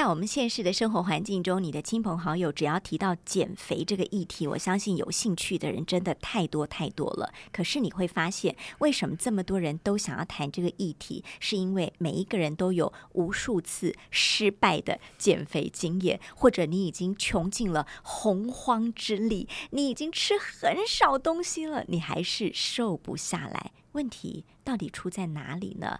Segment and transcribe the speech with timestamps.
[0.00, 7.34] 在我们现实的生活环境中，你的亲朋好友只要提到减肥这个议题，我相信有兴趣的人真的太多太多了。
[7.52, 11.22] 可是你会发现，为什么这么多人都想要谈这个议题？
[11.38, 23.72] 是因为每一个人都有无数次失败的减肥经验，或者你已经穷尽了洪荒之力，你已经吃很少东西了，你还是瘦不下来。
[23.92, 25.98] 问题到底出在哪里呢？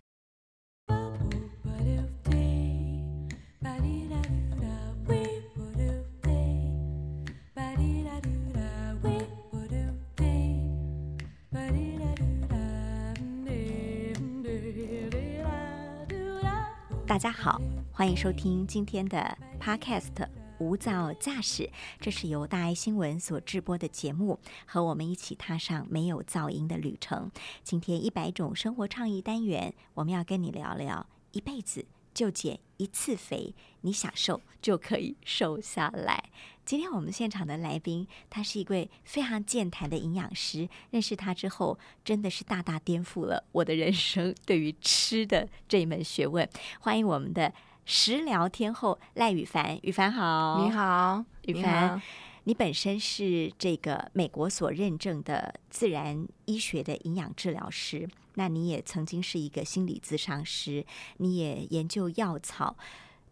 [17.11, 20.15] 大家好，欢迎收听今天的 Podcast
[20.61, 21.65] 《无噪驾驶》，
[21.99, 27.29] 这是由大爱新闻所制播的节目，和我们一起踏上没有噪音的旅程。
[27.65, 31.85] 今天一百种生活倡议单元，我们要跟你聊聊一辈子。
[32.13, 36.30] 就减一次肥，你想瘦就可以瘦下来。
[36.65, 40.69] 今天我们现场的来宾，他是一位非常健谈的营养师。
[40.91, 46.49] 认识他之后，真的是大大颠覆了我的人生对于吃的这一门学问。
[46.79, 47.52] 欢迎我们的
[47.85, 52.01] 食疗天后赖宇凡，宇凡好，你好，宇凡。
[52.45, 60.85] 你本身是这个美国所认证的自然医学的营养治疗师，那你也曾经是一个心理咨商师，
[61.19, 62.77] 你也研究药草，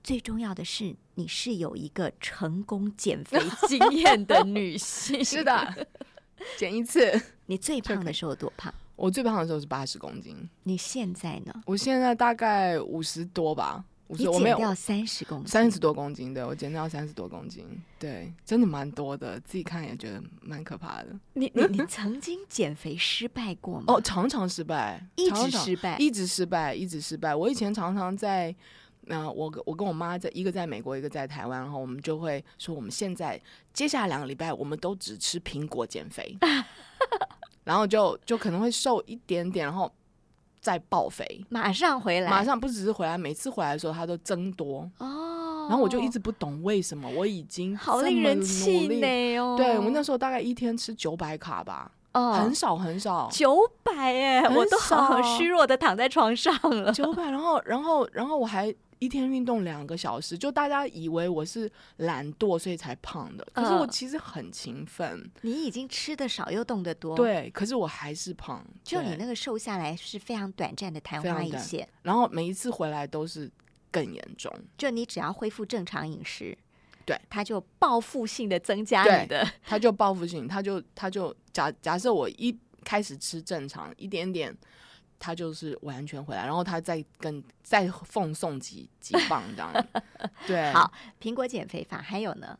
[0.03, 5.23] 最重要的是你是有一个成功减肥经验的女性。
[5.25, 5.87] 是的，
[6.57, 7.21] 减一次。
[7.47, 8.73] 你最胖的时候多胖？
[8.97, 10.37] 我最胖的时候是八十公斤。
[10.63, 11.63] 你现在呢？
[11.67, 13.85] 我现在大概五十多吧。
[14.11, 17.63] 你减掉三十公斤，三十多公斤，对我减掉三十多公斤，
[17.99, 21.09] 对，真的蛮多的，自己看也觉得蛮可怕的。
[21.35, 23.85] 你你你曾经减肥失败过吗？
[23.89, 27.35] 哦，常常失败，一直失败，一直失败，一直失败。
[27.35, 28.57] 我以前常常在，
[29.09, 33.41] 那我我跟我妈在一个在美国，一个在台湾，然后我们就会说，我们现在
[33.73, 36.37] 接下来两个礼拜，我们都只吃苹果减肥，
[37.65, 39.91] 然后就就可能会瘦一点点，然后。
[40.61, 45.67] 再爆肥，马上回来，马上不只是回来，每次回来的时候它都增多哦。
[45.71, 49.55] 然后我就一直不懂为什么，我已经好令人气馁哦。
[49.57, 57.31] 对我那时候大概一天吃九百卡吧，哦，很少很少，九百哎，我都好虚弱的躺在床上了，九百。
[57.31, 58.75] 然后然后然后我还。
[58.99, 63.47] 一天运动两个小时，就大家以为我是懒惰，所以才胖的。
[63.53, 65.31] 可是我其实很勤奋。
[65.43, 67.51] 你已经吃的少又动得多，对。
[67.51, 68.65] 可是我还是胖。
[68.83, 73.51] 就你那个瘦下来是非常短暂的昙花一现，然后每一次回来都是
[73.91, 74.53] 更严重。
[74.77, 76.57] 就你只要恢复正常饮食，
[77.05, 84.57] 对，它就报复性的增加你的，它就报复性，它就它就假假设我一开始吃正常一点点。
[85.19, 89.87] 他就是完全回来，然后他再跟再奉送几几磅这样。
[90.47, 92.59] 对，好，苹果减肥法还有呢？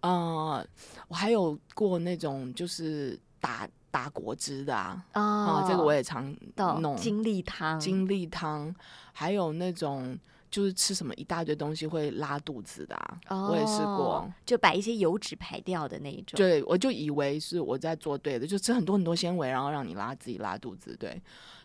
[0.00, 0.66] 呃，
[1.08, 6.96] 我还有过那种就是打打果汁的啊，啊，这个我也常弄。
[6.96, 8.74] 精力汤，精力汤，
[9.12, 10.18] 还有那种
[10.50, 12.96] 就是吃什么一大堆东西会拉肚子的
[13.26, 16.34] 啊，我也试过，就把一些油脂排掉的那一种。
[16.34, 20.96] 对，我就以为是我在做对的，就吃很多很多纤维，然后让你拉自己拉肚子。
[20.96, 21.20] 对。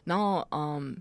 [0.05, 0.95] 然后，嗯，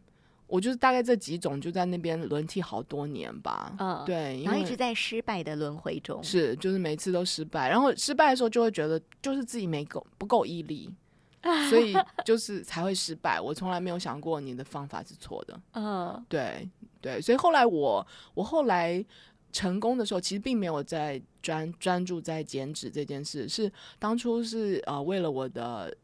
[0.47, 3.75] 我就是大概这几种就在那边轮替好多年吧。
[3.79, 6.23] 嗯，对，然后一直在失败的轮回中。
[6.23, 7.69] 是，就是每次都失败。
[7.69, 10.91] 然后失败的时候就会觉得，就是自己没够不够毅力，
[11.69, 11.95] 所以
[12.25, 13.41] 就是才会失败。
[13.41, 15.61] 我从来没有想过你的方法是错的。
[15.73, 16.69] 嗯，对
[17.01, 17.21] 对。
[17.21, 19.05] 所以后来我我后来
[19.53, 25.95] 成功的时候，其实并没有在专专注在减脂这件事，是当初是呃为了我的。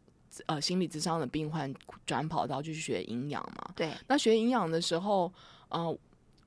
[0.47, 1.73] 呃，心理智商的病患
[2.07, 3.73] 转跑道去学营养嘛？
[3.75, 3.93] 对。
[4.07, 5.33] 那学营养的时候，
[5.71, 5.99] 嗯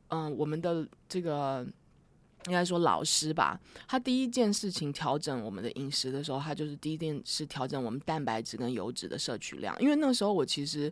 [0.07, 1.65] 嗯，我们的这个
[2.45, 10.91] 应该说老师吧，他第一件事情调整我们的饮食的时候，他就是第一件是调整我们蛋白质跟油脂的摄取量，因为那个时候我其实。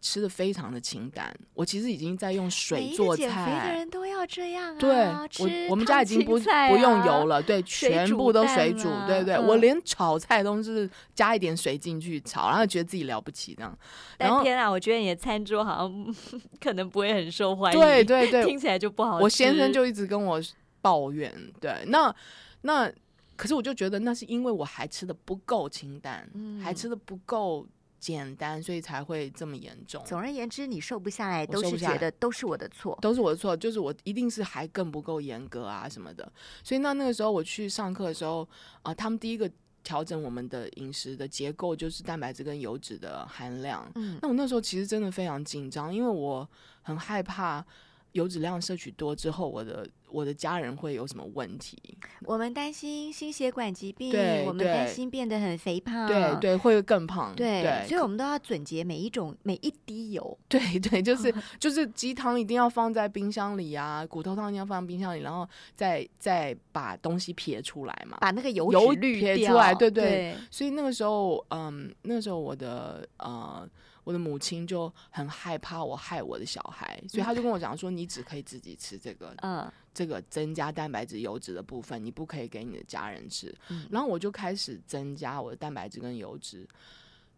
[0.00, 3.22] 吃的非常的清淡，我其实已经在用水做菜。
[3.22, 4.78] 减肥的人都要这样啊！
[4.78, 5.06] 对，
[5.38, 13.78] 我我们家已经不不用油了，对， 全部都水煮，对对，我连炒菜都是加一点水进去炒，然后觉得自己了不起这样。
[14.16, 16.14] 但天啊，我觉得你的餐桌好像
[16.60, 19.18] 可能不会很受欢迎，对对对， 听起来就不好。
[19.18, 20.40] 我先生就一直跟我。
[20.82, 21.34] 抱怨。
[21.60, 22.14] 对，那
[22.60, 22.88] 那
[23.34, 26.24] 可是我就觉得那是因为我还吃的不够清淡，
[26.62, 27.66] 还吃的不够。
[27.98, 30.02] 简单，所以才会这么严重。
[30.04, 36.30] 总而言之，你瘦不下来，都是觉得都是我的错，都是我的错，就是我一定是还更不够严格啊什么的。
[36.62, 38.48] 所以那那个时候我去上课的时候
[38.82, 39.50] 啊，他们第一个
[39.82, 43.90] 调整我们的饮食的结构就是蛋白质跟油脂的含量。
[43.94, 46.48] 嗯，那我那时候其实真的非常紧张，因为我
[46.82, 47.64] 很害怕。
[48.12, 51.76] 油脂量摄取多之后，我的我的家人会有什么问题？
[52.24, 54.10] 我们担心心血管疾病，
[54.46, 61.30] 我们担心变得很肥胖，对对，会更胖，对，所以我们都要总结每一种每一滴油， 对对，就是
[61.60, 69.90] 就是鸡汤一定要放在冰箱里啊，骨头汤一定要放在冰箱里，然后再再把东西撇出来嘛，把那个油油滤撇出来，对。
[69.90, 73.68] 对，所以那个时候，嗯，那时候我的呃。
[74.06, 83.52] 我的母亲就很害怕我害我的小孩，所以他就跟我讲说：“你只可以自己吃这个，嗯，这个增加蛋白质、油脂的部分，你不可以给你的家人吃。”
[83.90, 86.64] 然后我就开始增加我的蛋白质跟油脂。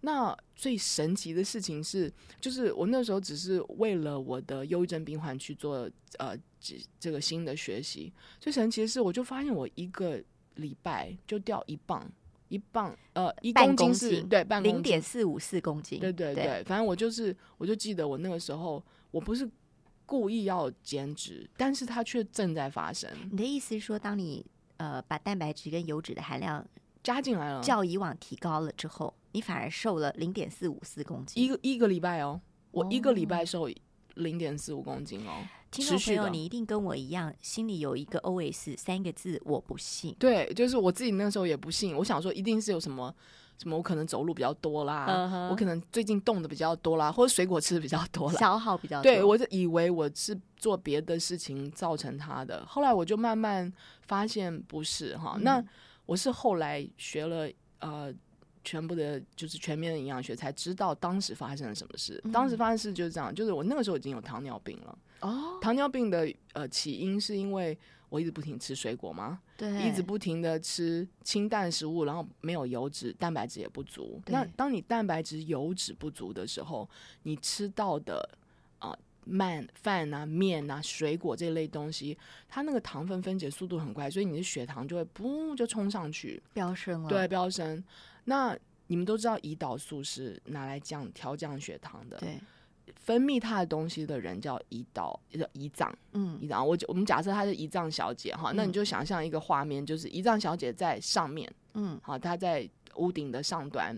[0.03, 8.13] 那最神奇的事情是，就是我那时候只是为了我的忧郁症病患去做呃这这个新的学习。
[8.39, 10.23] 最神奇的是，我就发现我一个
[10.57, 12.07] 礼拜就掉一磅。
[12.49, 16.01] 一磅呃，一公斤是对，半零点四五四公斤。
[16.01, 19.49] 对对对，反正我就是，我就记得我那个时候，我不是
[20.07, 23.11] 故意要减脂，但是它却正在发生。
[23.31, 24.45] 你的意思是说，当你
[24.79, 26.67] 呃把蛋白质跟油脂的含量
[27.03, 31.43] 加进来了，较以往提高了之后，你反而瘦了零点四五四公斤。
[31.43, 32.41] 一个一个礼拜哦，
[32.71, 33.69] 我一个礼拜瘦
[34.19, 35.47] 零点四五公斤哦。
[35.71, 40.17] 听众朋友，你一定跟我一样，心里有一个 O S 三个字，我不信。
[40.19, 41.95] 对，就是我自己那时候也不信。
[41.95, 43.15] 我想说，一定是有什么
[43.59, 49.03] 什么，我可能走路比较多啦，我可能最近动的比较多啦，或者水果吃的比较多啦，消耗比较多。
[49.03, 52.65] 对，我就以为我是做别的事情造成它的。
[52.65, 53.71] 后来我就慢慢
[54.07, 55.37] 发现不是哈。
[55.43, 55.63] 那
[56.07, 57.47] 我是后来学了
[57.81, 58.11] 呃
[58.69, 62.23] 全部的，就是全面的营养学，才知道当时发生了什么事。
[62.31, 64.99] 当时发生事就是这样，就是我那个时候已经有糖尿病了。
[65.21, 67.77] 哦，糖尿病的呃起因是因为
[68.11, 69.41] 我一直不停吃水果吗？
[69.57, 74.21] 对，一直不停的吃清淡食物，然后没有油脂，蛋白质也不足。
[74.27, 76.87] 那当你蛋白质、油脂不足的时候，
[77.23, 78.29] 你吃到的
[78.81, 78.95] 啊
[79.25, 82.17] 慢饭啊、面啊、水果这类东西，
[82.49, 87.09] 它那个糖分分解速度很快，所以你的血糖就会嘣就冲上去，飙升了。
[87.09, 87.83] 对，飙升。
[88.29, 88.57] 那
[88.89, 92.19] 你们都知道胰岛素是拿来降调降血糖的。
[92.19, 92.39] 对。
[92.95, 95.95] 分泌它的东西的人叫胰岛，叫胰脏。
[96.13, 96.67] 嗯，胰脏。
[96.67, 103.95] 我我们假设她是胰脏小姐哈，那你就想象一个画面，就是胰脏小姐在上面，嗯，好，她在屋顶的上端。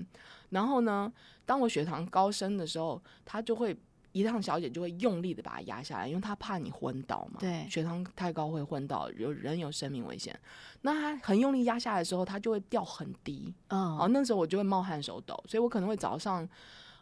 [0.50, 1.12] 然后呢，
[1.47, 3.77] 当我血糖高升的时候，她就会
[4.12, 7.39] 胰脏小姐就会用力的把它压下来，因为她怕你昏倒嘛。
[7.41, 10.39] 对，血糖太高会昏倒，有人有生命危险。
[10.83, 13.55] 那她很用力压下来的时候，她就会掉很低。
[13.69, 16.49] 嗯，哦，那时候我就会冒汗手抖，所以我可能会早上。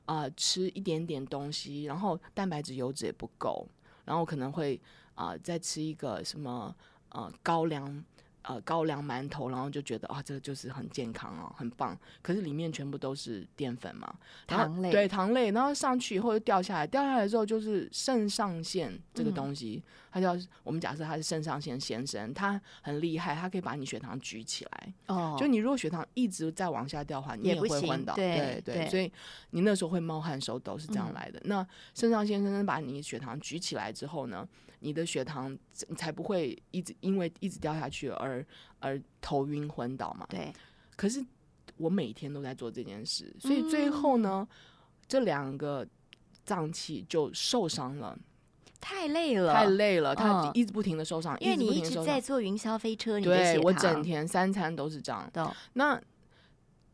[0.08, 3.68] 啊，吃一点点东西，然后蛋白质、油脂也不够，
[4.06, 4.80] 然后可能会
[5.14, 6.74] 啊再吃一个什么
[7.10, 8.02] 呃高粱。
[8.48, 11.94] 呃，高粱馒头，然后就觉得啊，这个就是很健康哦，很棒。
[12.22, 14.10] 可是里面全部都是淀粉嘛，
[14.46, 15.50] 糖类，对糖类。
[15.50, 19.82] 然后上去以后就掉下来，掉下来之后就是肾上腺这个东西，
[20.20, 24.94] 它叫我们假设他是肾上腺先生，他很厉害，他可以把你血糖举起来。
[25.06, 28.14] 哦，就你如果血糖一直在往下掉的话，你也会昏倒。
[28.14, 29.10] 对对，所以
[29.50, 31.40] 你那时候会冒汗手抖是这样来的。
[31.44, 34.46] 那肾上腺先生把你血糖举起来之后呢？
[34.80, 35.58] 你的血糖
[35.96, 38.46] 才不会一直因为一直掉下去而
[38.78, 40.24] 而头晕昏倒嘛？
[40.28, 40.52] 对。
[40.94, 41.20] 可是
[41.76, 44.46] 我每天都在做这件事，所以最后呢，
[45.08, 45.84] 这两个
[46.44, 48.16] 脏器就受伤了。
[48.80, 55.30] 太累了，太累了，他一直不停的受伤，因为你一直在坐云霄飞车，对我整天三餐都是这样。
[55.72, 56.00] 那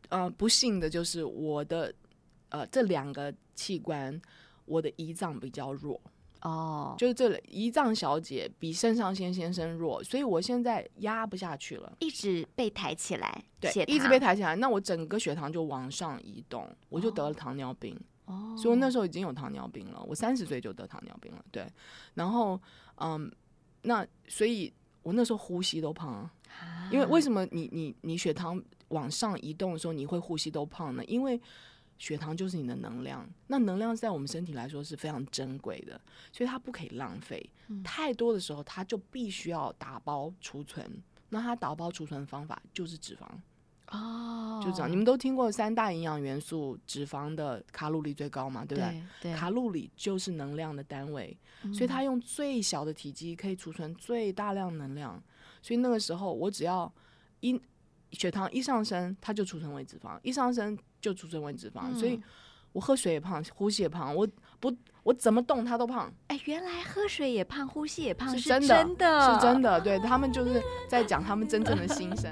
[0.09, 1.93] 呃，不幸的就是我的
[2.49, 4.21] 呃这两个器官，
[4.65, 5.99] 我的胰脏比较弱。
[6.41, 17.95] 哦，就是这胰脏小姐比肾上腺先生弱，所以我现在压不下去了，一直被抬起来，对，一直被抬起来，那我整个血糖就往上移动，我就得了糖尿病。
[17.95, 17.99] 哦，
[18.57, 21.65] 所以我那时候已经有糖尿病了，我三十岁就得糖尿病了，对。
[22.13, 22.59] 然后，
[22.95, 23.31] 嗯，
[23.83, 26.29] 那所以我那时候呼吸都胖，
[26.91, 31.05] 因为为什么你你你血糖往上移动的时候你会呼吸都胖呢？
[31.05, 31.39] 因为
[31.97, 35.99] 血糖就是你的能量，那能量在我们身体来说是非常珍贵的，
[36.31, 37.49] 所以它不可以浪费。
[37.83, 41.01] 太多的时候，它就必须要打包储存。
[41.29, 43.27] 那它打包储存的方法就是脂肪。
[43.91, 44.91] 哦，就这样。
[44.91, 49.03] 你们都听过三大营养元素，脂肪的卡路里最高嘛，对不对？
[49.21, 51.37] 对，卡路里就是能量的单位，
[51.73, 55.21] 所以它用最小的体积可以储存最大量能量。
[55.61, 56.91] 所以那个时候，我只要
[57.39, 57.59] 一
[58.11, 61.93] 血糖一上升，它就储存为脂肪；一上升就储存为脂肪。
[61.95, 62.19] 所以
[62.71, 64.15] 我喝水也胖，呼吸也胖。
[64.15, 64.27] 我
[64.59, 66.11] 不，我怎么动它都胖。
[66.27, 69.79] 哎，原来喝水也胖，呼吸也胖，是真的，是真的。
[69.81, 72.31] 对他们就是在讲他们真正的心声。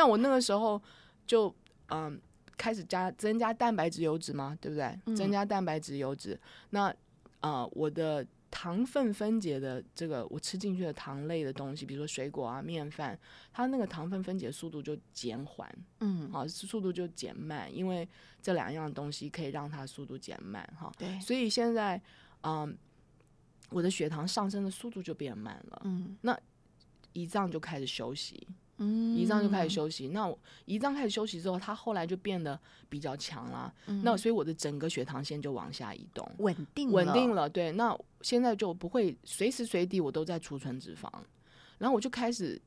[0.00, 0.80] 那我那个时候
[1.26, 1.54] 就
[1.88, 2.18] 嗯
[2.56, 5.14] 开始加增加蛋白质油脂嘛，对不对？
[5.14, 6.40] 增加蛋白质油脂，
[6.70, 6.94] 那
[7.40, 13.18] 呃我的糖分分解的这个我吃进去的糖类的东西，比如说水果啊、面饭，
[13.52, 18.08] 它那个糖分分解速度就减缓，嗯，好，速度就减慢，因为
[18.40, 22.00] 这两样东西可以让它速度减慢，哈，对，所以现在
[22.40, 22.74] 嗯
[23.68, 26.34] 我的血糖上升的速度就变慢了，嗯，那
[27.12, 28.48] 胰脏就开始休息。
[28.80, 30.26] 胰脏就开始休息，那
[30.66, 32.58] 胰脏开始休息之后，它后来就变得
[32.88, 33.72] 比较强了。
[34.02, 37.48] 那所以我的整个血糖线就往下移动，稳定稳定了。
[37.48, 41.10] 对，那现在就不会随时随地我都在储存脂肪，
[41.78, 42.60] 然后我就开始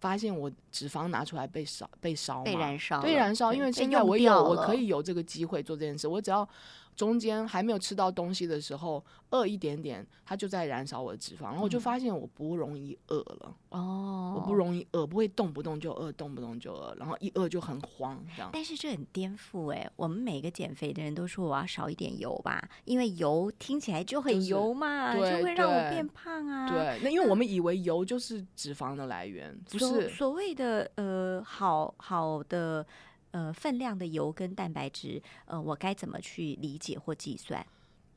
[0.00, 6.48] 发现我脂肪拿出来被烧被烧被燃烧被燃烧，因为现在我有我可以有这个机会做这件事，我只要。
[6.94, 13.56] 中间还没有吃到东西的时候，饿一点点，它就在燃烧我的脂肪，然后我就发现我不容易饿了。
[13.70, 18.50] 哦，我不容易饿，不会动不动就饿，动不动就饿，然后一饿就很慌这样。
[18.52, 26.68] 但是这很颠覆哎，我们每个减肥的人都说我要少一点油吧，因为油听起来就很油嘛，就会让我变胖啊。
[26.68, 32.86] 对，那因为我们以为油就是脂肪的来源，不是所谓的呃好好的。
[33.32, 37.66] 呃，分量的油跟蛋白质，呃，我该怎么去理解或计算？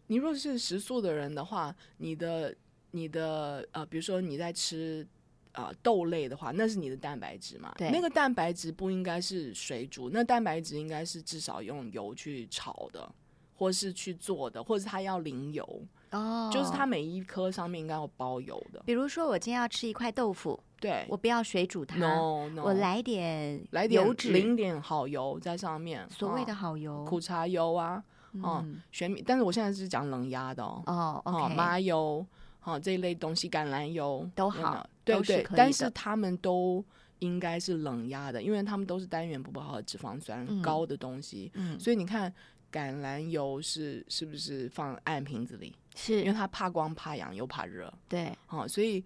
[0.08, 2.56] 你若是食素的人的话，你的
[2.92, 5.08] 你的呃，比如说你在吃
[5.54, 7.74] 啊豆类的话，那是你的蛋白质嘛？
[7.78, 13.10] 对，那个蛋白质不应该是水煮，那蛋白质应该是至少用油去炒的，
[13.56, 15.82] 或是去做的，或者是它要淋油
[16.12, 18.84] 哦，就是它每一颗上面应该要包油的。
[18.86, 20.60] 比如说，我今天要吃一块豆腐。
[20.80, 26.06] 对，我不要水煮它，no, no,，我来点来点油脂，淋点好油在上面。
[26.10, 28.04] 所谓的好油，苦茶油啊，
[28.34, 29.24] 嗯，玄米。
[29.26, 32.24] 但是我现在是讲冷压的哦，哦，麻油，
[32.60, 35.48] 好这一类东西，橄榄油都好，对对。
[35.56, 36.84] 但是他们都
[37.20, 41.50] 应该是冷压的，因为他们都是单元不饱和脂肪酸高的东西。
[41.56, 42.32] 嗯，所以你看
[42.72, 45.74] 橄榄油是是不是放暗瓶子里？
[45.96, 47.92] 是因为它怕光、怕痒又怕热。
[48.10, 49.04] 对，好，所以。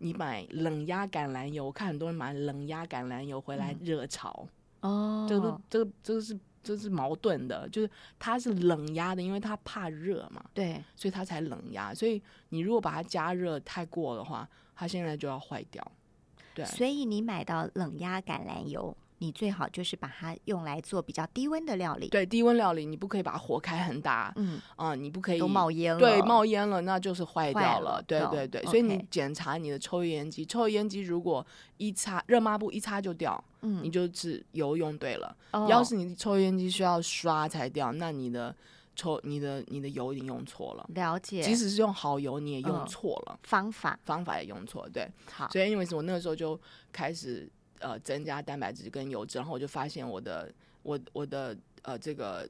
[0.00, 4.46] 你买冷压橄榄油，我看很多人买冷压橄榄油回来热炒，
[4.80, 11.94] 哦，这个这个这个是这是矛盾的，就是它是冷压的，因为它怕热嘛，对，所以它才冷压。
[11.94, 15.86] 所以你如果把它加热太过的话，它现在就要坏掉。
[16.54, 18.96] 对，所以你买到冷压橄榄油。
[19.22, 22.08] 你最好就是把它用来做比较低温的料理。
[22.08, 26.00] 对，低温料理你不可以把火开很大，嗯啊，你不可以都冒烟了。
[26.00, 28.02] 对，冒烟了那就是坏掉了。
[28.06, 31.46] 对对对，所以你检查你的抽油烟机，抽油烟机如果
[31.76, 35.36] 一擦热抹布一擦就掉，嗯，你就是油用对了。
[35.52, 38.56] 哦要是你抽油烟机需要刷才掉，那你的
[38.96, 40.86] 抽你的你的油已经用错了。
[40.94, 41.42] 了解。
[41.42, 44.88] 即使是用好油，你也用错了方法，方法也用错。
[44.88, 45.46] 对，好。
[45.50, 46.58] 所以因为什么那个时候就
[46.90, 47.46] 开始。
[47.80, 52.48] 呃，增加蛋白质跟油脂，然后我就发现我的我我的呃这个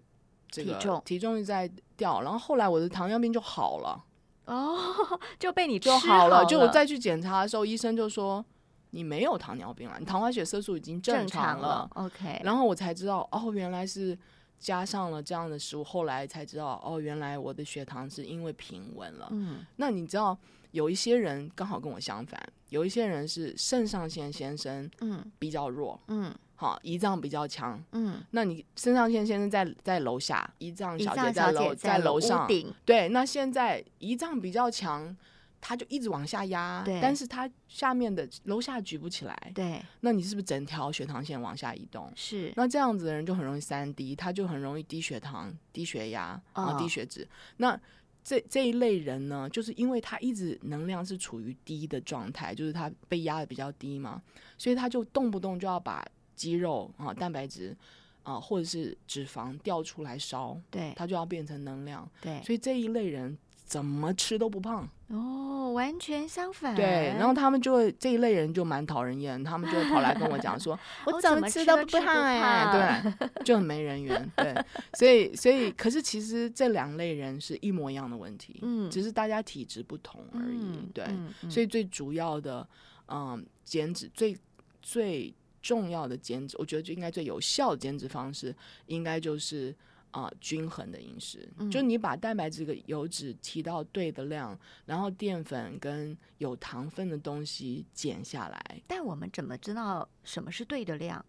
[0.48, 4.04] 这个体重体重在掉，然后后来我的糖尿病就好了
[4.46, 4.76] 哦，
[5.38, 6.44] 就被你就好了。
[6.46, 8.44] 就我再去检查的时候，医生就说
[8.90, 11.88] 你没有糖尿病了，你糖化血色素已经正常了。
[11.94, 14.18] OK，然后我才知道哦，原来是
[14.58, 19.28] 加上了这样的食物，后来才知道哦，原来我的血糖是因为平稳了。
[19.30, 20.36] 嗯，那你知道？
[20.72, 32.48] 有一些人刚好跟我相反，有一些人是肾上腺先生，嗯，比较弱，嗯，好，胰脏比较强，嗯，那你肾上腺先生在在楼下，胰脏小姐在楼在楼上，
[32.84, 35.16] 对，那现在胰脏比较强，
[35.60, 42.12] 他就一直往下压，对，但是他下面的楼下举不起来，对，那你是不是整条血糖线往下移动？
[42.14, 47.78] 是，那这样子的人就很容易三低，他就很容易低血糖、低血压啊、低血脂，那。
[48.22, 54.22] 这这一类人呢，就是因为他一直能量是处于低的状态，就是他被压的比较低嘛，
[54.58, 56.04] 所以他就动不动就要把
[56.36, 57.76] 肌肉啊、蛋白质
[58.22, 63.36] 啊，或者是脂肪掉出来烧，对，他就要变成能量，对，所以这一类人
[63.70, 64.88] 怎么吃都不胖。
[65.06, 66.74] 哦，完全相反。
[66.74, 74.28] 对，然后他们就会这一类人就蛮讨人厌，他们就会跑来跟我讲说， 我怎么吃都不胖哎，对，就很没人缘。
[74.36, 74.52] 对，
[74.94, 80.90] 所以所以可是其实这两类人是一模一样的问题，嗯，只是大家体质不同而已。
[80.92, 81.06] 对，
[81.48, 82.66] 所以最主要的，
[83.06, 84.36] 嗯，减脂最
[84.82, 88.52] 最重要的减脂，我觉得就应该最有效的减脂方式，
[88.86, 89.72] 应该就是。
[90.12, 98.82] 啊，均衡的饮食，就你把蛋白质跟油脂提到对的量，然后淀粉跟有糖分的东西减下来。
[98.88, 101.24] 但我们怎么知道什么是对的量？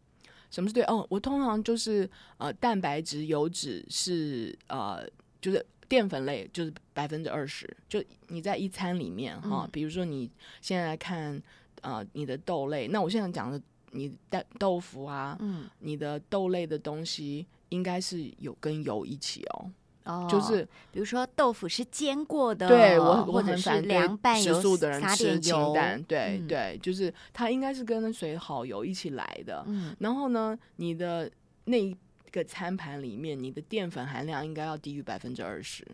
[0.49, 0.83] 什么是对？
[0.85, 5.07] 哦，我通常就是呃，蛋白质、油脂是呃，
[5.39, 7.69] 就是淀粉类就是百分之二十。
[7.87, 11.41] 就你在一餐里面哈，比如说你现在看
[11.81, 13.61] 呃你的豆类，那我现在讲的
[13.91, 17.45] 你蛋豆腐啊，嗯，你的豆类的东西。
[17.71, 19.71] 应该是有跟油一起哦，
[20.03, 29.63] 哦，就是比如说豆腐是煎过的，对我我很反对食素的人吃清淡，对对，就是它应该是跟随好油一起来的。
[29.67, 31.31] 嗯，然后呢，你的
[31.63, 31.95] 那一
[32.29, 35.87] 个餐盘里面，你的淀粉含量应该要低于百分之二十，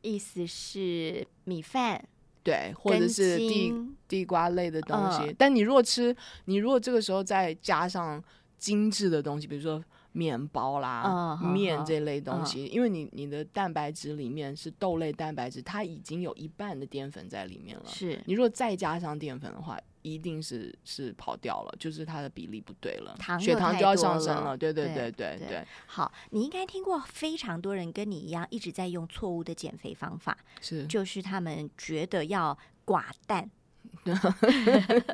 [0.00, 2.02] 意思是米饭
[2.42, 3.74] 对，或者是地
[4.08, 5.34] 地瓜类的东西。
[5.36, 6.16] 但你如果吃，
[6.46, 8.24] 你如果这个时候再加上
[8.56, 9.84] 精致的东西，比如说。
[10.16, 17.84] 面包啦，面这类东西，因为你你的蛋白质里面是豆类蛋白质，它已经有一半的淀粉在里面了。
[17.86, 24.56] 是你如果再加上淀粉的话，一定是是跑掉了，就是它的比例不对了，血糖就要上升了。
[24.56, 25.66] 对对对对对。
[25.86, 32.56] 好，你应该听过非常多人跟你一样一直在用错误的减肥方法，是就是他们觉得要
[32.86, 33.50] 寡淡，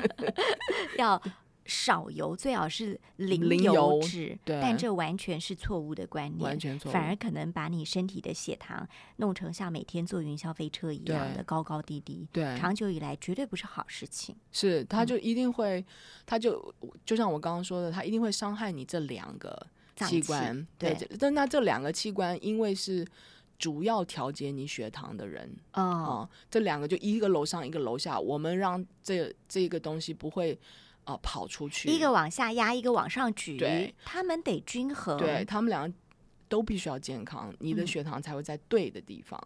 [0.99, 1.23] 要。
[1.71, 8.85] 少油最好是零油脂，但这完全是错误的观念，完全错，反而可能把你身体的血糖
[9.19, 14.35] 弄成像每天坐云霄飞车一样的高高低低，对，长久以来绝对不是好事情。
[14.51, 15.85] 是，他就一定会，
[16.27, 16.75] 他就
[17.07, 23.07] 就像我刚刚说的，他一定会伤害你这两个器官，对，但那这两个器官因为是
[23.61, 30.59] 主要调节你血糖的人啊，这两个就一个楼上一个楼下，我们让这这个东西不会。
[31.11, 35.95] 啊，跑出去，一个往下压，一个往上举，对，他们得均衡，对他们两个
[36.49, 39.41] 都必须要健康，你的血糖才会在对的地方。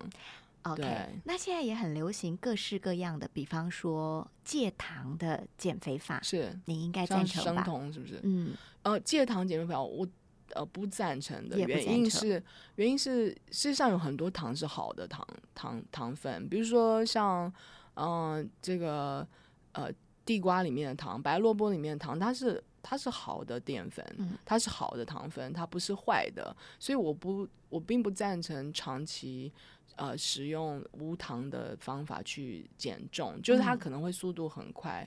[0.63, 0.85] OK，
[1.25, 7.63] 那现在也很流行各式各样的，比方说戒糖的减肥法，是你应该赞成吧？
[7.63, 8.21] 生酮是不是？
[8.23, 10.07] 嗯，呃，戒糖减肥法我
[10.55, 12.43] 呃不赞成的原因是，
[12.77, 17.53] 原因是事实上有很多糖是好的糖糖糖分，比如说像
[17.95, 19.27] 嗯这个
[19.73, 19.91] 呃。
[20.25, 24.05] 地瓜里面的糖，白萝卜里面的糖，它是它是好的淀粉，
[24.45, 29.53] 它是好的糖分，它不是坏的，所以我不我并不赞成长期
[29.97, 35.07] 呃使用无糖的方法去减重，就是它可能会速度很快，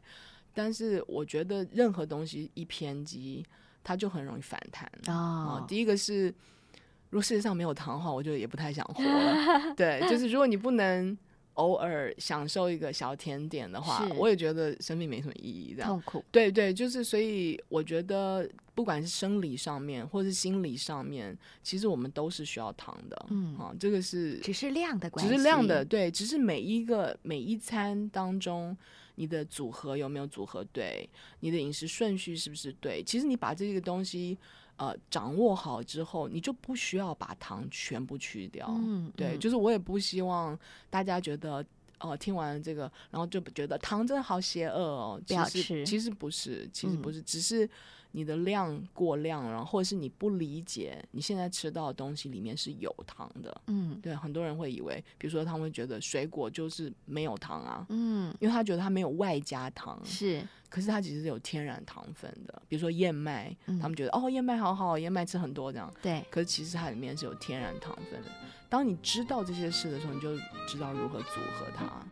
[0.53, 3.45] 但是我觉得任何东西一偏激，
[3.83, 5.65] 它就很容易反弹啊。
[5.67, 6.27] 第一个是，
[7.09, 9.73] 如果世界上没有糖的话，我就也不太想活了。
[9.75, 11.17] 对，就是如果你不能。
[11.57, 15.73] 偶尔享受一个小甜点的话，我也觉得生命没什么意义。
[15.75, 23.25] 这样痛苦，对对，就是所以我觉得，不管是生理上面或是心理上面，其实我们都是需要糖的。
[23.29, 28.75] 嗯啊，这个是只是量的关系，只是量的对，只是每一个每一餐当中，
[29.15, 31.09] 你的组合有没有组合对，
[31.41, 33.03] 你的饮食顺序是不是对？
[33.03, 34.37] 其实你把这个东西。
[34.77, 38.67] 呃，掌握好之后，你就不需要把糖全部去掉。
[38.69, 40.57] 嗯，对，就是我也不希望
[40.89, 41.65] 大家觉得，
[41.99, 45.21] 哦，听完这个，然后就觉得糖真的好邪恶哦。
[45.27, 47.69] 不要吃，其实不是，其实不是，只是。
[48.11, 68.29] 你的量过量，然后或者是你不理解你现在吃到的东西里面是有糖的，嗯，对，很多人会以为，比如说他们会觉得水果就是没有糖啊，嗯，因为他觉得它没有外加糖，是，可是它其实是有天然糖分的，比如说燕麦，他们觉得哦燕麦好好，燕麦吃很多这样，对，可是其实它里面是有天然糖分的。
[68.69, 70.35] 当你知道这些事的时候，你就
[70.67, 72.05] 知道如何组合它。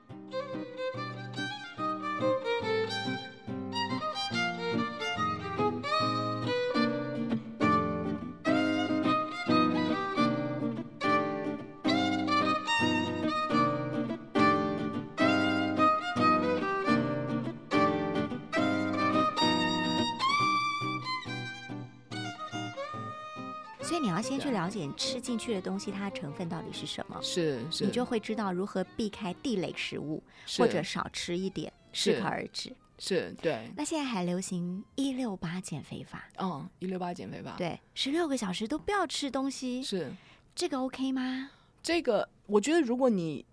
[24.66, 30.24] 了解吃进去的东西，它的成分到底是什么，是是，你就会知道如何避开地雷食物，
[30.58, 32.76] 或者少吃一点，适可而止。
[32.98, 33.70] 是对。
[33.76, 40.12] 那现在还流行一六八减肥法，嗯，一六八减肥法，对，十六个小时都不要吃东西，是
[40.56, 41.52] 这个 OK 吗？
[41.84, 43.46] 这个我觉得，如果你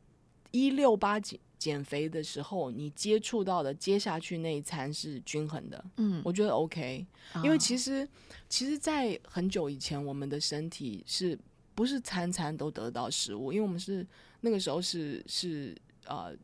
[0.53, 7.07] 一六八减减肥的时候，你接触到的接下去那一餐是均衡的，嗯，我觉得 OK，
[7.44, 8.09] 因为其实
[8.48, 11.38] 其实，在很久以前，我们的身体是
[11.75, 13.53] 不是餐餐都得到食物？
[13.53, 14.05] 因为我们是
[14.40, 16.35] 那个时候是是呃。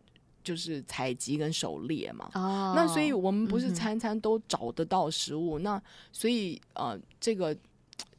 [0.44, 2.31] 就是采集跟狩猎嘛，
[2.74, 7.54] 那所以我们不是餐餐都找得到食物，那所以呃，这个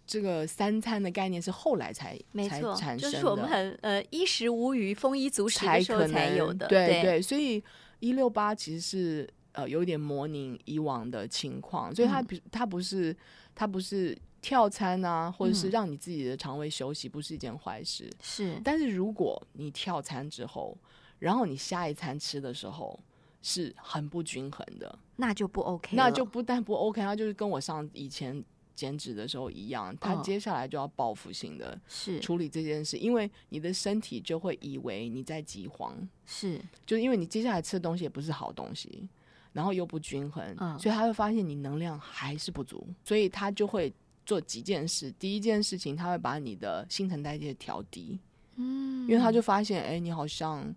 [0.10, 2.18] 这个三餐的概念是后来才
[2.50, 7.22] 才产生的，就是我们很呃衣食无余、丰衣足食的时候才有的，对对。
[7.22, 7.64] 所以
[8.00, 13.16] 一六八其实是呃有点模拟以往的情况，所以它不它不是
[13.54, 18.10] 它不是跳餐啊，或者是让你自己的肠胃休息，不是一件坏事。
[18.20, 20.76] 是，但是如果你跳餐之后。
[21.20, 22.98] 然后你下一餐吃的时候
[23.42, 28.42] 是很不均衡的，那就不 OK，那就不但不 OK，它就是跟我上以前
[28.80, 32.18] 减脂的时候一样，他接下来就要报复性的是。
[32.22, 39.06] 处理这件事，因为你的身体就会以为你在饥荒，是，就是因为你接下来吃的东西也不是好东西，
[39.52, 43.94] 然后又不均衡，所以他会发现你能量还是不足，所以他就会
[44.26, 45.12] 做几件事。
[45.20, 48.18] 第一件事情，他会把你的新陈代谢调低，
[48.56, 50.74] 嗯，因为他就发现，哎，你好像。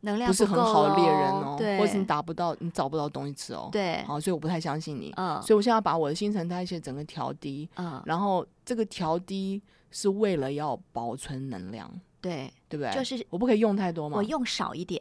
[0.00, 3.68] 能量不是很好的猎人哦，或者是你达不到，你找不到东西吃哦。
[3.72, 5.12] 对，好，所以我不太相信你。
[5.16, 7.68] 嗯，所以我现在把我的新陈代谢整个调低。
[7.76, 11.90] 嗯，然后这个调低是为了要保存能量。
[12.20, 12.92] 对，对不对？
[12.92, 14.16] 就是我不可以用太多吗？
[14.16, 15.00] 我用少一点，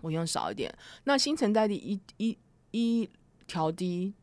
[0.00, 0.72] 我用少一点。
[1.04, 2.38] 那新陈代谢一一
[2.70, 3.10] 一
[3.46, 4.14] 调低。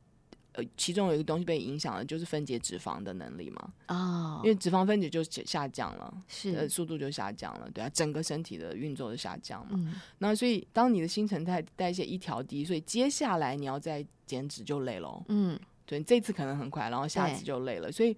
[0.55, 3.73] 呃，其中有一个东西被影响了，就是分解脂肪的能力嘛。
[3.89, 9.73] 哦，因为脂肪分解就下降了，是速度就下降了，对啊，整个身体的运作就下降嘛。
[9.73, 15.21] 嗯，那所以当你的新陈代代谢一调低，所以接下来你要再减脂就累喽。
[15.27, 17.91] 嗯，对，这次可能很快，然后下次就累了。
[17.91, 18.15] 所以，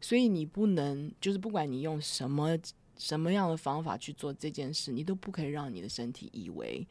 [0.00, 2.58] 所以你不能就是不管你用什么
[2.96, 6.84] 什么样的方法去做这件事，你都不可以让你的身体以为。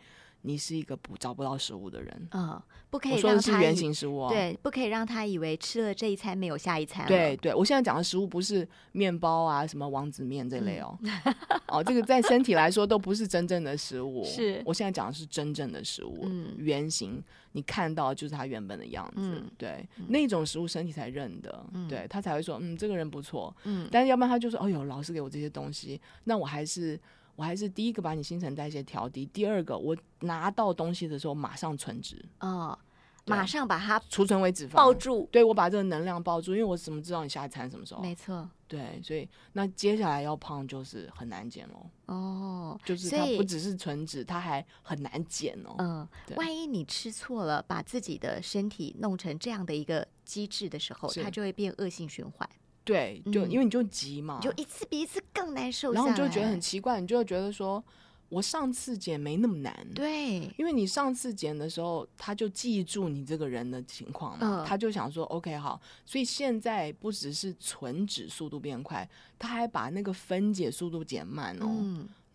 [0.47, 7.05] 你是一个不找不到食物的人，嗯，不可以让他原型食物，对，不可以让他以为吃了这一餐没有下一餐。
[7.05, 10.97] 对，对我现在讲的食物不是面包啊，什么王子面这类哦，
[11.67, 14.23] 哦，这个在身体来说都不是真正的食物。
[14.23, 26.97] 是我现在讲的是真正的食物，嗯，原型你看到就是它原本的样子，对，那种食物身体才认得，对他才会说，嗯，这个人不错，嗯，但是要不然他就说，哦呦，老师给我这些东西，那我还是。
[27.37, 32.77] 我还是第一个把你新陈代谢调低，第二个我拿到东西的时候马上存脂，哦，
[33.27, 38.01] 马上把它储存为脂肪抱住，对我把这个能量抱住，因为我怎么知道你下一餐什么时候？
[38.01, 41.85] 没错，对，所以那接下来要胖就是很难减喽。
[42.07, 45.75] 哦，就是它不只是存脂，它还很难减哦。
[45.77, 52.49] 嗯，万一你吃错了，把自己的身体弄成这样的一个机制的时候，它就会变恶性循环。
[52.87, 57.83] 对，就因为你就急嘛，就一次比一次更难受，然后你就觉得很奇怪，你就会觉得说，
[58.29, 71.67] 我上次减没那么难，对，因为你上次减的时候，他就记住你这个人的情况嘛，他就想说，OK 好，所以现在不只是存脂速度变快，他还把那个分解速度减慢哦。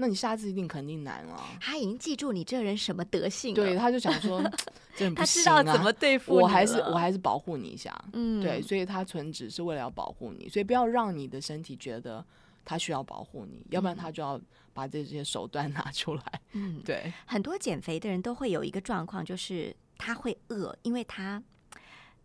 [0.02, 1.40] 那你下次一定肯定难了。
[1.60, 4.42] 他已经记住你这人什么德性，对，他就想说，
[5.14, 12.24] 他知道怎么对付我，还是我还是保护你一下，嗯，对，所以他存脂是为了要保护你，所以不要让你的身体觉得
[12.64, 14.40] 他需要保护你，要不然他就要
[14.72, 16.40] 把这些手段拿出来。
[16.54, 21.40] 嗯， 对，很多减肥的人都会有一个状况，就是他会饿，因为他。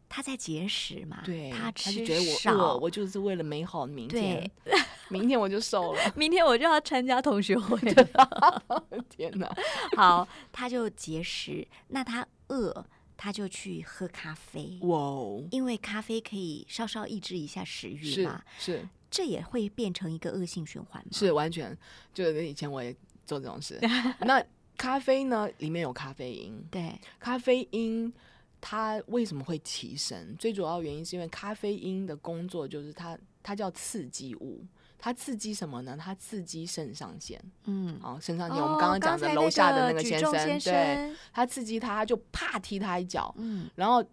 [0.09, 1.21] 他在节食嘛？
[1.25, 2.05] 对，他吃
[2.37, 4.49] 少，我就是为了美好明天。
[5.09, 7.79] 明天我就瘦了， 明天我就要参加同学会。
[9.09, 9.49] 天哪！
[9.95, 14.77] 好，他就节食，那他饿，他就去喝咖啡。
[14.81, 15.43] 哇哦！
[15.51, 18.43] 因为咖啡可以稍稍抑制一下食欲嘛。
[18.59, 21.01] 是，这也会变成一个恶性循环。
[21.11, 21.77] 是，完全
[22.13, 22.93] 就是以前我也
[23.25, 23.79] 做这种事。
[24.19, 24.43] 那
[24.75, 25.49] 咖啡呢？
[25.59, 26.61] 里面有咖啡因。
[26.69, 28.13] 对，咖啡因。
[28.59, 30.35] 它为什么会提神？
[30.37, 34.65] 最主要原因是因为咖啡因的工作就是它，它叫刺激物。
[34.99, 35.95] 它刺激什么呢？
[35.95, 37.39] 它刺激肾上腺。
[37.65, 38.57] 嗯，好，肾上腺。
[38.59, 43.31] 我们刚刚讲的楼下的那个先生，对，他刺激他，就啪踢他一脚。
[43.37, 44.03] 嗯，然后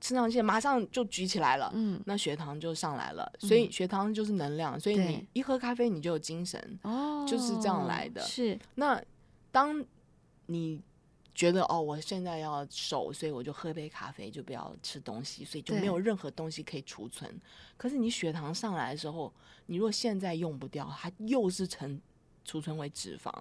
[0.00, 1.70] 肾上腺马上就举起来了。
[1.74, 3.32] 嗯，那血糖就上来了。
[3.38, 6.78] 所以血糖就是能量，所以你一喝咖啡你就有精神。
[6.82, 8.20] 哦，就是这样来的。
[8.22, 8.58] 是。
[8.74, 9.00] 那
[9.52, 9.82] 当
[10.46, 10.82] 你。
[11.34, 17.34] 觉得哦，我现在要瘦，所以我就喝杯咖啡，就不要吃东西，所以就没有任何东西可以储存。
[17.76, 19.32] 可是你血糖上来的时候，
[19.66, 22.00] 你如果现在用不掉，它又是成
[22.44, 23.32] 储存为脂肪，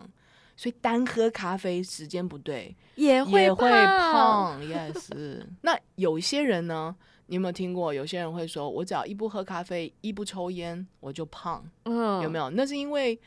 [0.55, 4.61] 所以单喝咖啡时间不对也会会胖。
[4.65, 6.95] Yes，那有些人呢？
[7.27, 7.93] 你有没有听过？
[7.93, 11.65] 有些人会说，我只要一不喝咖啡，一不抽烟，我就胖。
[11.85, 12.49] 嗯，有没有？
[12.49, 13.17] 那是因为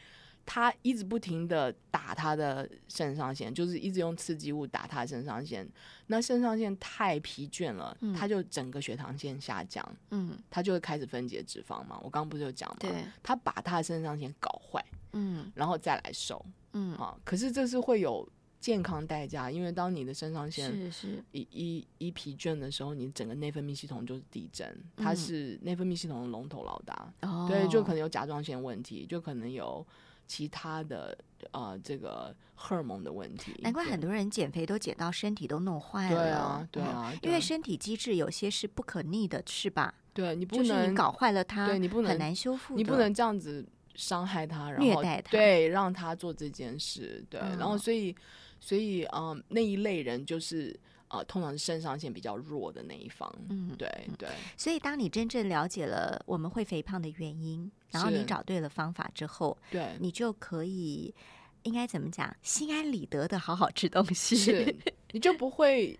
[0.47, 5.69] 他一直不停的打他的肾上腺，就是一直用刺激物打他的肾上腺。
[6.07, 9.85] 那肾上腺太疲倦了，他就整个血糖线下降。
[10.11, 11.99] 嗯，他就会开始分解脂肪嘛。
[12.03, 12.77] 我刚刚不是有讲吗？
[12.81, 14.85] 对，他把他的肾上腺搞坏。
[15.13, 16.45] 嗯，然后再来瘦。
[16.73, 18.29] 嗯，啊，可是这是会有。
[18.61, 27.13] 健康代价，因为当你的肾上腺是是一一一疲倦的时候，你整个内分泌系统就是地震，它是内分泌系统的龙头老大，
[27.47, 29.87] 对，就可能有甲状腺问题，就可能有
[30.27, 31.17] 其他的
[31.53, 33.53] 呃这个荷尔蒙的问题。
[33.63, 39.95] 难怪很多人减肥都减到身体都弄坏了，对啊，对啊，因为身体机制有些是不可逆的，是吧？
[40.13, 48.15] 对你不能搞坏了它，对你不能很难修复，你不能这样子伤害它，然后虐待它，对，让他做这件事，对，然后所以。
[48.61, 50.75] 所以，嗯，那一类人就是
[51.09, 53.33] 呃，通常是肾上腺比较弱的那一方。
[53.49, 53.89] 嗯，对
[54.19, 54.29] 对。
[54.57, 61.15] 所以，当你真正了解了我们会肥胖的原因，然后你找对了方法之后，对，你就可以
[61.63, 64.37] 应该怎么讲，心安理得的好好吃东西。
[64.37, 64.75] 是，
[65.13, 65.97] 你就不会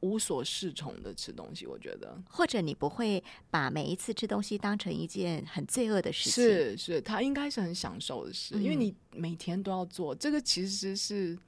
[0.00, 1.66] 无所适从的吃东西。
[1.66, 6.44] 我觉得，或者你不会把每一次吃东西当成一件很罪恶的事情。
[6.44, 11.38] 是是，他应该是很享受的事，因为你每天都要做这个，其实是。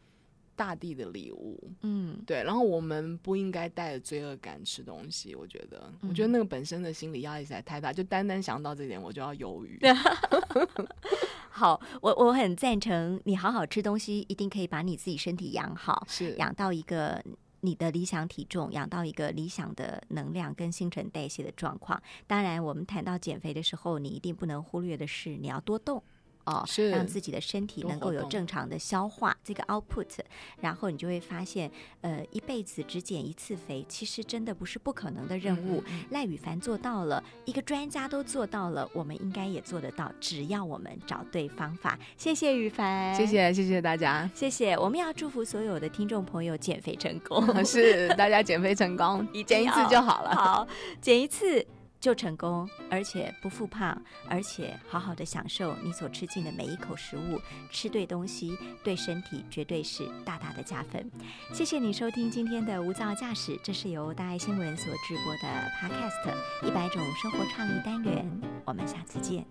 [0.59, 5.33] 大地的礼物，嗯，对，然后我们不应该带着罪恶感吃东西。
[5.37, 9.79] 我觉得，我觉得那个本身的心理压力实在太大，就单单想到这点，我就要犹豫。
[11.49, 17.23] 好，我我很赞成你好好吃东西，一定可以把你自己身体养好，是养到一个
[17.61, 22.03] 你的理想体重，养到一个理想的能量跟新陈代谢的状况。
[22.27, 26.03] 当然，我们谈到减肥的时候，你一定不能忽略的是，你要多动。
[26.49, 30.09] 哦，是让自己的身体能够有正常的消化这个 output，
[30.63, 35.85] 然后你就会发现，呃，一辈子只减一次肥，其实真的不是不可能的任务。
[36.11, 41.99] 赖宇凡做到了，一个专家都做到了，我们应该也做得到，只要我们找对方法。
[42.17, 44.75] 谢谢宇凡，谢谢谢谢大家，谢谢。
[44.79, 50.67] 我们要祝福所有的听众朋友减肥成功， 是大家减肥成功， 减一次就好了，好，
[51.01, 51.67] 减一次。
[52.01, 61.11] 就成功，而且不复胖，而且好好的享受你所吃进的每一口食物，吃对东西对身体绝对是大大的加分。
[61.53, 68.31] 谢谢你收听今天的无噪驾驶，这是由大爱新闻所直播的 Podcast 一百种生活创意单元，
[68.65, 69.45] 我们下次见。